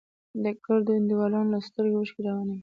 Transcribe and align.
د 0.43 0.45
ګردو 0.65 0.91
انډيوالانو 0.97 1.51
له 1.53 1.59
سترگو 1.67 1.97
اوښکې 1.99 2.21
روانې 2.27 2.53
وې. 2.55 2.59